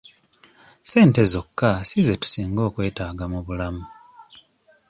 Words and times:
Ssente 0.83 1.21
zokka 1.31 1.69
si 1.89 1.99
ze 2.07 2.15
tusinga 2.21 2.61
okwetaaga 2.69 3.25
mu 3.31 3.39
bulalamu. 3.45 3.83